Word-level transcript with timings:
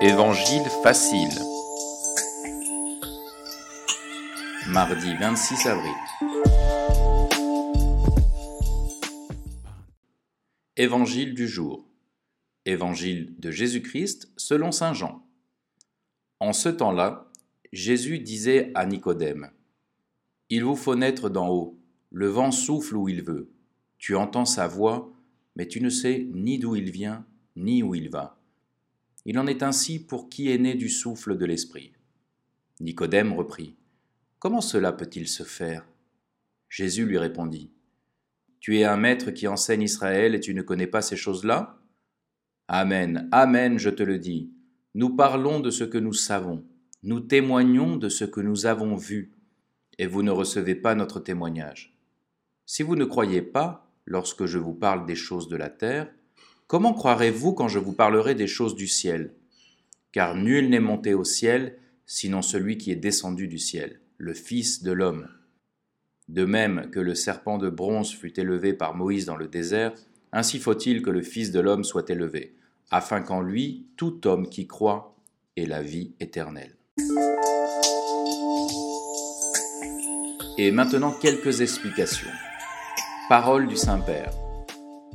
Évangile 0.00 0.62
facile. 0.84 1.28
Mardi 4.68 5.12
26 5.16 5.66
avril. 5.66 5.90
Évangile 10.76 11.34
du 11.34 11.48
jour. 11.48 11.84
Évangile 12.64 13.34
de 13.40 13.50
Jésus-Christ 13.50 14.30
selon 14.36 14.70
Saint 14.70 14.94
Jean. 14.94 15.26
En 16.38 16.52
ce 16.52 16.68
temps-là, 16.68 17.28
Jésus 17.72 18.20
disait 18.20 18.70
à 18.76 18.86
Nicodème, 18.86 19.50
Il 20.48 20.62
vous 20.62 20.76
faut 20.76 20.94
naître 20.94 21.28
d'en 21.28 21.48
haut, 21.48 21.76
le 22.12 22.28
vent 22.28 22.52
souffle 22.52 22.96
où 22.96 23.08
il 23.08 23.24
veut, 23.24 23.50
tu 23.98 24.14
entends 24.14 24.44
sa 24.44 24.68
voix, 24.68 25.12
mais 25.56 25.66
tu 25.66 25.80
ne 25.80 25.90
sais 25.90 26.28
ni 26.32 26.60
d'où 26.60 26.76
il 26.76 26.92
vient, 26.92 27.26
ni 27.56 27.82
où 27.82 27.96
il 27.96 28.10
va. 28.10 28.37
Il 29.28 29.38
en 29.38 29.46
est 29.46 29.62
ainsi 29.62 29.98
pour 30.02 30.30
qui 30.30 30.50
est 30.50 30.56
né 30.56 30.74
du 30.74 30.88
souffle 30.88 31.36
de 31.36 31.44
l'Esprit. 31.44 31.92
Nicodème 32.80 33.34
reprit. 33.34 33.76
Comment 34.38 34.62
cela 34.62 34.90
peut-il 34.90 35.28
se 35.28 35.42
faire? 35.42 35.86
Jésus 36.70 37.04
lui 37.04 37.18
répondit. 37.18 37.70
Tu 38.58 38.78
es 38.78 38.84
un 38.84 38.96
maître 38.96 39.30
qui 39.30 39.46
enseigne 39.46 39.82
Israël 39.82 40.34
et 40.34 40.40
tu 40.40 40.54
ne 40.54 40.62
connais 40.62 40.86
pas 40.86 41.02
ces 41.02 41.16
choses-là? 41.16 41.78
Amen, 42.68 43.28
Amen, 43.30 43.78
je 43.78 43.90
te 43.90 44.02
le 44.02 44.18
dis. 44.18 44.50
Nous 44.94 45.14
parlons 45.14 45.60
de 45.60 45.70
ce 45.70 45.84
que 45.84 45.98
nous 45.98 46.14
savons, 46.14 46.64
nous 47.02 47.20
témoignons 47.20 47.98
de 47.98 48.08
ce 48.08 48.24
que 48.24 48.40
nous 48.40 48.64
avons 48.64 48.96
vu, 48.96 49.34
et 49.98 50.06
vous 50.06 50.22
ne 50.22 50.30
recevez 50.30 50.74
pas 50.74 50.94
notre 50.94 51.20
témoignage. 51.20 51.94
Si 52.64 52.82
vous 52.82 52.96
ne 52.96 53.04
croyez 53.04 53.42
pas 53.42 53.92
lorsque 54.06 54.46
je 54.46 54.56
vous 54.56 54.74
parle 54.74 55.04
des 55.04 55.16
choses 55.16 55.48
de 55.48 55.56
la 55.56 55.68
terre, 55.68 56.10
Comment 56.68 56.92
croirez-vous 56.92 57.54
quand 57.54 57.68
je 57.68 57.78
vous 57.78 57.94
parlerai 57.94 58.34
des 58.34 58.46
choses 58.46 58.74
du 58.74 58.88
ciel? 58.88 59.32
Car 60.12 60.34
nul 60.34 60.68
n'est 60.68 60.80
monté 60.80 61.14
au 61.14 61.24
ciel, 61.24 61.78
sinon 62.04 62.42
celui 62.42 62.76
qui 62.76 62.92
est 62.92 62.96
descendu 62.96 63.48
du 63.48 63.58
ciel, 63.58 64.02
le 64.18 64.34
Fils 64.34 64.82
de 64.82 64.92
l'homme. 64.92 65.28
De 66.28 66.44
même 66.44 66.90
que 66.90 67.00
le 67.00 67.14
serpent 67.14 67.56
de 67.56 67.70
bronze 67.70 68.12
fut 68.12 68.38
élevé 68.38 68.74
par 68.74 68.94
Moïse 68.94 69.24
dans 69.24 69.38
le 69.38 69.48
désert, 69.48 69.94
ainsi 70.30 70.58
faut-il 70.58 71.00
que 71.00 71.08
le 71.08 71.22
Fils 71.22 71.52
de 71.52 71.60
l'homme 71.60 71.84
soit 71.84 72.10
élevé, 72.10 72.54
afin 72.90 73.22
qu'en 73.22 73.40
lui 73.40 73.86
tout 73.96 74.26
homme 74.26 74.50
qui 74.50 74.66
croit 74.66 75.16
ait 75.56 75.64
la 75.64 75.80
vie 75.80 76.12
éternelle. 76.20 76.76
Et 80.58 80.70
maintenant 80.70 81.12
quelques 81.12 81.62
explications. 81.62 82.28
Parole 83.30 83.68
du 83.68 83.76
Saint-Père. 83.78 84.34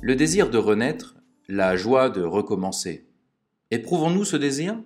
Le 0.00 0.14
désir 0.14 0.48
de 0.48 0.56
renaître 0.56 1.16
la 1.50 1.76
joie 1.76 2.10
de 2.10 2.22
recommencer. 2.22 3.08
Éprouvons-nous 3.72 4.24
ce 4.24 4.36
désir? 4.36 4.80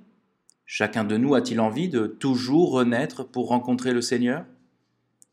Chacun 0.64 1.04
de 1.04 1.18
nous 1.18 1.34
a-t-il 1.34 1.60
envie 1.60 1.90
de 1.90 2.06
toujours 2.06 2.72
renaître 2.72 3.28
pour 3.28 3.48
rencontrer 3.48 3.92
le 3.92 4.00
Seigneur? 4.00 4.46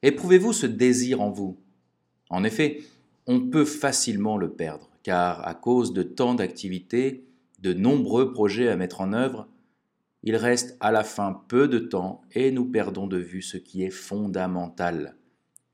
Éprouvez-vous 0.02 0.52
ce 0.52 0.66
désir 0.66 1.22
en 1.22 1.32
vous? 1.32 1.58
En 2.30 2.44
effet, 2.44 2.82
on 3.28 3.40
peut 3.50 3.64
facilement 3.64 4.36
le 4.36 4.52
perdre, 4.52 4.90
car 5.04 5.48
à 5.48 5.54
cause 5.54 5.94
de 5.94 6.04
tant 6.04 6.36
d'activités, 6.36 7.24
de 7.60 7.72
nombreux 7.72 8.34
projets 8.34 8.68
à 8.68 8.76
mettre 8.76 9.00
en 9.00 9.14
œuvre, 9.14 9.48
il 10.24 10.36
reste 10.36 10.76
à 10.82 10.92
la 10.92 11.06
fin 11.06 11.42
peu 11.48 11.70
de 11.70 11.80
temps 11.80 12.22
et 12.34 12.52
nous 12.52 12.66
perdons 12.66 13.08
de 13.08 13.18
vue 13.18 13.42
ce 13.42 13.58
qui 13.58 13.84
est 13.84 13.90
fondamental, 13.90 15.16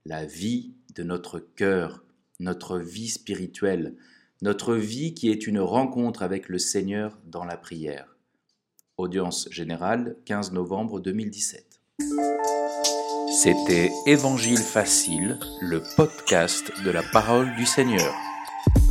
la 0.06 0.24
vie 0.24 0.76
de 0.96 1.02
notre 1.02 1.40
cœur, 1.40 2.04
notre 2.40 2.78
vie 2.78 3.10
spirituelle, 3.10 3.96
notre 4.42 4.76
vie 4.76 5.14
qui 5.14 5.30
est 5.30 5.48
une 5.48 5.60
rencontre 5.60 6.22
avec 6.22 6.48
le 6.50 6.60
Seigneur 6.60 7.18
dans 7.26 7.44
la 7.44 7.58
prière. 7.58 8.16
Audience 8.98 9.48
générale, 9.52 10.18
15 10.26 10.52
novembre 10.52 11.00
2017. 11.00 11.82
C'était 13.32 13.92
Évangile 14.06 14.58
facile, 14.58 15.40
le 15.62 15.82
podcast 15.96 16.72
de 16.84 16.92
la 16.92 17.04
parole 17.04 17.56
du 17.56 17.66
Seigneur. 17.66 18.14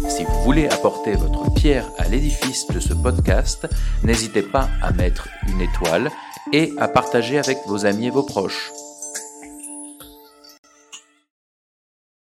Si 0.09 0.25
vous 0.25 0.43
voulez 0.43 0.67
apporter 0.69 1.15
votre 1.15 1.53
pierre 1.55 1.91
à 1.99 2.09
l'édifice 2.09 2.67
de 2.69 2.81
ce 2.81 2.95
podcast, 2.95 3.67
n'hésitez 4.05 4.43
pas 4.43 4.69
à 4.83 4.93
mettre 4.93 5.29
une 5.49 5.61
étoile 5.61 6.11
et 6.53 6.73
à 6.79 6.89
partager 6.89 7.39
avec 7.39 7.59
vos 7.67 7.87
amis 7.87 8.07
et 8.07 8.11
vos 8.11 8.23
proches. 8.23 8.73